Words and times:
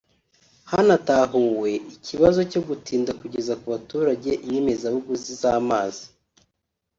Hanatahuwe 0.71 1.71
ikibazo 1.95 2.39
cyo 2.51 2.61
gutinda 2.67 3.11
kugeza 3.21 3.53
ku 3.61 3.65
baturage 3.73 4.31
inyemezabuguzi 4.45 5.31
z’amazi 5.41 6.05